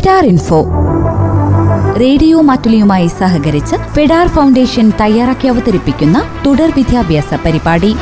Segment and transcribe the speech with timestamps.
[0.00, 0.66] ഫെഡാർ info.
[2.00, 7.96] Radio മാറ്റുലിയുമായി സഹകരിച്ച് ഫെഡാർ foundation തയ്യാറാക്കി അവതരിപ്പിക്കുന്ന തുടർ വിദ്യാഭ്യാസ പരിപാടി.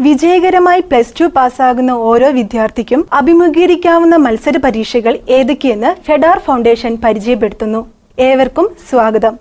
[0.00, 7.86] വിജയകരമായി പ്ലസ് ടു പാസ്സാകുന്ന ഓരോ വിദ്യാർത്ഥിക്കും അഭിമുഖീകരിക്കാവുന്ന മത്സര പരീക്ഷകൾ ഏതൊക്കെയെന്ന് ഫെഡാർ ഫൗണ്ടേഷൻ പരിചയപ്പെടുത്തുന്നു.
[8.18, 9.38] ഏവർക്കും സ്വാഗതം.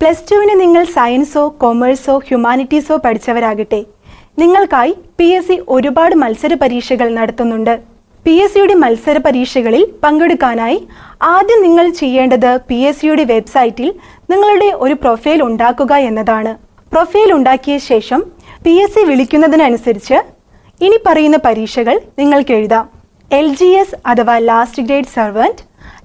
[0.00, 3.84] പ്ലസ് ടുവിന് നിങ്ങൾ സയൻസോ കൊമേഴ്സോ ഹ്യൂമാനിറ്റീസോ പഠിച്ചവരാകട്ടെ.
[4.38, 7.87] നിങ്ങൾക്കായി പി എസ് സി ഒരുപാട് മത്സര പരീക്ഷകൾ നടത്തുന്നുണ്ട്.
[8.24, 10.78] പി എസ് സിയുടെ മത്സര പരീക്ഷകളിൽ പങ്കെടുക്കാനായി
[11.34, 13.88] ആദ്യം നിങ്ങൾ ചെയ്യേണ്ടത് പി എസ് സിയുടെ വെബ്സൈറ്റിൽ
[14.30, 16.52] നിങ്ങളുടെ ഒരു പ്രൊഫൈൽ ഉണ്ടാക്കുക എന്നതാണ്.
[16.92, 18.20] പ്രൊഫൈൽ ഉണ്ടാക്കിയ ശേഷം
[18.64, 20.18] പി എസ് സി വിളിക്കുന്നതിനനുസരിച്ച്
[20.80, 22.84] ഇനി പറയുന്ന പരീക്ഷകൾ നിങ്ങൾക്ക് എഴുതാം.
[23.30, 25.62] എൽ ജി എസ് അഥവാ last grade servant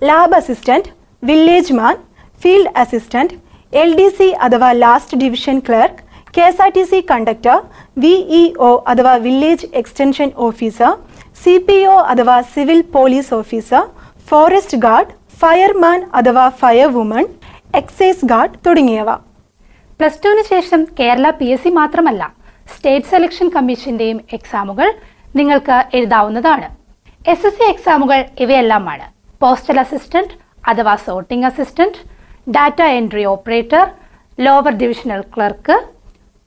[0.09, 0.89] lab assistant
[1.23, 1.95] village man
[2.41, 3.35] field assistant
[3.73, 6.01] L D C അഥവാ last division clerk
[6.37, 7.57] K S R T C conductor
[8.03, 10.91] VEO O അഥവാ village extension officer
[11.43, 13.83] C P O അഥവാ civil police officer
[14.29, 17.25] forest guard fireman അഥവാ fire woman
[17.79, 19.09] excise guard തുടങ്ങിയവ.
[19.99, 22.23] Plus ടുവിന് ശേഷം Kerala P S C മാത്രമല്ല
[22.73, 24.87] state selection കമ്മീഷന്റെയും എക്സാമുകൾ
[25.39, 26.67] നിങ്ങൾക്ക് എഴുതാവുന്നതാണ്.
[27.33, 29.05] എസ് എസ് സി എക്സാമുകൾ ഇവയെല്ലാമാണ്.
[29.41, 30.35] പോസ്റ്റൽ അസിസ്റ്റന്റ്
[30.71, 31.99] അഥവാ sorting assistant
[32.57, 33.83] data entry operator
[34.37, 35.75] lower divisional clerk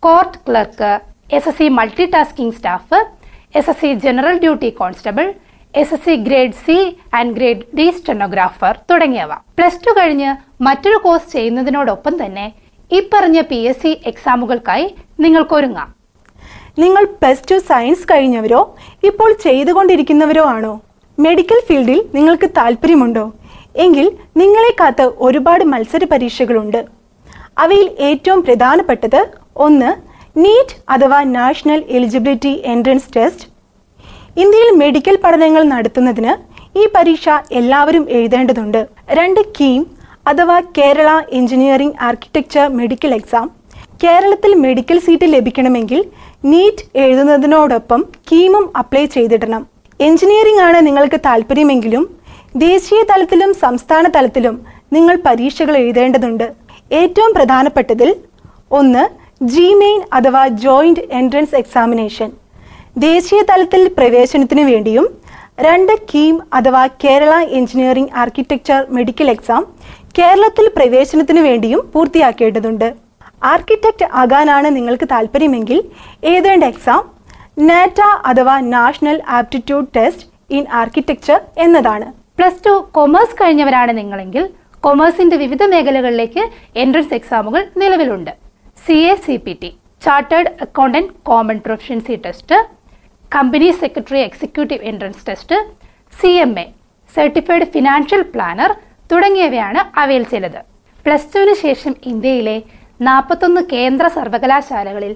[0.02, 0.90] court clerk
[1.36, 2.98] S S C multi tasking staff
[3.58, 5.26] S S C general duty constable
[5.74, 6.76] S S C grade C
[7.18, 9.30] and grade D stenographer തുടങ്ങിയവ.
[9.58, 10.30] Plus two കഴിഞ്ഞ്
[10.66, 12.46] മറ്റൊരു course ചെയ്യുന്നതിനോടൊപ്പം തന്നെ
[12.90, 14.86] ഈ പറഞ്ഞ P S C എക്സാമുകൾക്കായി
[15.20, 15.88] നിങ്ങൾക്കൊരുങ്ങാം.
[16.78, 18.60] നിങ്ങൾ പ്ലസ് ടു സയൻസ് കഴിഞ്ഞവരോ
[19.10, 20.74] ഇപ്പോൾ ചെയ്തുകൊണ്ടിരിക്കുന്നവരോ ആണോ?
[21.18, 23.24] മെഡിക്കൽ ഫീൽഡിൽ നിങ്ങൾക്ക് താല്പര്യമുണ്ടോ
[23.84, 24.06] എങ്കിൽ
[24.42, 26.80] നിങ്ങളെ കാത്ത് ഒരുപാട് മത്സര പരീക്ഷകളുണ്ട്.
[27.64, 29.20] അവയിൽ ഏറ്റവും പ്രധാനപ്പെട്ടത്
[29.66, 29.90] ഒന്ന്
[30.42, 33.46] നീറ്റ് അഥവാ നാഷണൽ എലിജിബിലിറ്റി എൻട്രൻസ് ടെസ്റ്റ്
[34.42, 36.32] ഇന്ത്യയിൽ മെഡിക്കൽ പഠനങ്ങൾ നടത്തുന്നതിന്
[36.80, 37.26] ഈ പരീക്ഷ
[37.60, 38.80] എല്ലാവരും എഴുതേണ്ടതുണ്ട്.
[39.18, 39.82] രണ്ട് കീം
[40.30, 43.46] അഥവാ Kerala engineering architecture medical exam
[44.04, 46.00] കേരളത്തിൽ മെഡിക്കൽ സീറ്റ് ലഭിക്കണമെങ്കിൽ
[46.52, 48.00] നീറ്റ് എഴുതുന്നതിനോടൊപ്പം
[48.30, 49.62] കീമും അപ്ലൈ ചെയ്തിടണം.
[50.00, 52.04] എഞ്ചിനീയറിംഗ് ആണ് നിങ്ങൾക്ക് താല്പര്യമെങ്കിലും
[52.68, 54.56] ദേശീയ തലത്തിലും സംസ്ഥാന തലത്തിലും
[54.96, 56.46] നിങ്ങൾ പരീക്ഷകൾ എഴുതേണ്ടതുണ്ട്.
[57.00, 58.10] ഏറ്റവും പ്രധാനപ്പെട്ടതിൽ
[58.80, 59.04] ഒന്ന്
[59.40, 62.28] ജിമെയിൻ അഥവാ ജോയിന്റ് എൻട്രൻസ് എക്സാമിനേഷൻ
[63.04, 65.06] ദേശീയ തലത്തിൽ പ്രവേശനത്തിന് വേണ്ടിയും
[65.66, 69.62] രണ്ട് കീം അഥവാ Kerala engineering architecture medical exam
[70.18, 72.88] കേരളത്തിൽ പ്രവേശനത്തിന് വേണ്ടിയും പൂർത്തിയാക്കേണ്ടതുണ്ട്.
[73.52, 75.78] ആർക്കിടെക്റ്റ് ആകാനാണ് നിങ്ങൾക്ക് താല്പര്യമെങ്കിൽ
[76.32, 77.02] ഏതാണ്ട് എക്സാം
[77.68, 80.26] നാറ്റ അഥവാ national aptitude test
[80.56, 82.08] in architecture എന്നതാണ്.
[82.38, 84.44] പ്ലസ് ടു കൊമേഴ്സ് കഴിഞ്ഞവരാണ് നിങ്ങളെങ്കിൽ
[84.86, 86.42] കൊമേഴ്സിന്റെ വിവിധ മേഖലകളിലേക്ക്
[86.82, 88.32] എൻട്രൻസ് എക്സാമുകൾ നിലവിലുണ്ട്.
[88.86, 89.68] C A C P T
[90.04, 92.56] chartered accountant common proficiency test
[93.32, 95.56] company secretary executive entrance test
[96.12, 96.64] C M A
[97.16, 98.72] certified financial planner
[99.12, 100.60] തുടങ്ങിയവയാണ് അവയിൽ ചിലത്.
[101.04, 102.56] പ്ലസ് ടുവിന് ശേഷം ഇന്ത്യയിലെ
[103.08, 105.14] നാൽപ്പത്തൊന്ന് കേന്ദ്ര സർവകലാശാലകളിൽ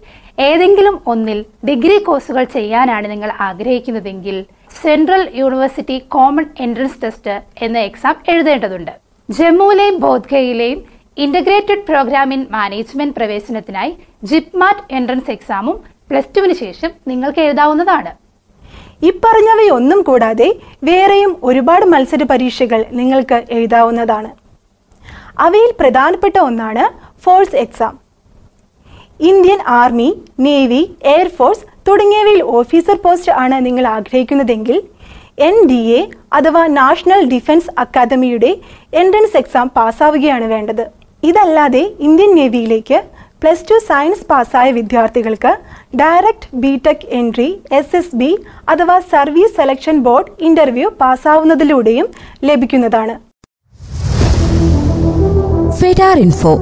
[0.48, 1.38] ഏതെങ്കിലും ഒന്നിൽ
[1.68, 4.38] ഡിഗ്രി കോഴ്സുകൾ ചെയ്യാനാണ് നിങ്ങൾ ആഗ്രഹിക്കുന്നതെങ്കിൽ
[4.82, 8.94] central university common entrance test എന്ന എക്സാം എഴുതേണ്ടതുണ്ട്.
[9.28, 10.80] ജമ്മുവിലെയും ബോധ്ഗയയിലെയും
[11.24, 13.92] ഇന്റഗ്രേറ്റഡ് പ്രോഗ്രാം ഇൻ മാനേജ്മെന്റ് പ്രവേശനത്തിനായി
[14.28, 15.76] ജിപ്മാറ്റ് എൻട്രൻസ് എക്സാമും
[16.10, 18.12] പ്ലസ് ടുവിന് ശേഷം നിങ്ങൾക്ക് എഴുതാവുന്നതാണ്.
[19.10, 20.48] ഇപ്പറഞ്ഞവയൊന്നും കൂടാതെ
[20.88, 24.30] വേറെയും ഒരുപാട് മത്സര പരീക്ഷകൾ നിങ്ങൾക്ക് എഴുതാവുന്നതാണ്.
[25.46, 26.84] അവയിൽ പ്രധാനപ്പെട്ട ഒന്നാണ്
[27.24, 27.94] force exam
[29.30, 30.08] Indian army
[30.46, 30.82] navy
[31.14, 34.78] air force തുടങ്ങിയവയിൽ ഓഫീസർ പോസ്റ്റ് ആണ് നിങ്ങൾ ആഗ്രഹിക്കുന്നതെങ്കിൽ
[35.48, 36.00] എൻ ഡി എ
[36.38, 38.50] അഥവാ നാഷണൽ ഡിഫൻസ് അക്കാദമിയുടെ
[39.02, 40.84] എൻട്രൻസ് എക്സാം പാസ്സാവുകയാണ് വേണ്ടത്.
[41.22, 42.98] ഇതല്ലാതെ ഇന്ത്യൻ നേവിയിലേക്ക്
[43.42, 45.52] പ്ലസ് ടു സയൻസ് പാസ്സായ വിദ്യാർത്ഥികൾക്ക്
[46.00, 47.48] direct B tech entry
[47.78, 48.30] S S B
[48.72, 52.06] അഥവാ സർവീസ് സെലക്ഷൻ ബോർഡ് ഇന്റർവ്യൂ പാസ്സാവുന്നതിലൂടെയും
[52.50, 53.14] ലഭിക്കുന്നതാണ്.
[55.80, 56.54] ഫെഡാർ ഇൻഫോ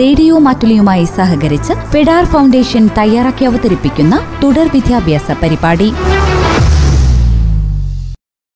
[0.00, 5.88] റേഡിയോ മാറ്റുലിയുമായി സഹകരിച്ച് ഫെഡാർ ഫൗണ്ടേഷൻ തയ്യാറാക്കി അവതരിപ്പിക്കുന്ന തുടർ വിദ്യാഭ്യാസ പരിപാടി.